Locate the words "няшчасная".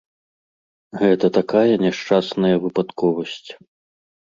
1.85-2.55